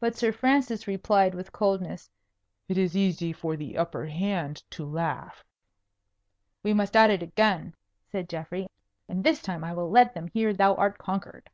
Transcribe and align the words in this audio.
But 0.00 0.16
Sir 0.16 0.32
Francis 0.32 0.86
replied 0.86 1.34
with 1.34 1.52
coldness, 1.52 2.08
"It 2.66 2.78
is 2.78 2.96
easy 2.96 3.30
for 3.30 3.56
the 3.58 3.76
upper 3.76 4.06
hand 4.06 4.62
to 4.70 4.86
laugh." 4.86 5.44
"We 6.62 6.72
must 6.72 6.96
at 6.96 7.10
it 7.10 7.22
again," 7.22 7.74
said 8.10 8.26
Geoffrey; 8.30 8.68
"and 9.06 9.22
this 9.24 9.42
time 9.42 9.64
I 9.64 9.74
will 9.74 9.90
let 9.90 10.14
them 10.14 10.28
hear 10.28 10.54
thou 10.54 10.74
art 10.76 10.96
conquered." 10.96 11.50